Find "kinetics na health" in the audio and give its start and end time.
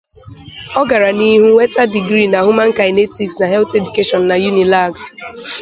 2.77-3.71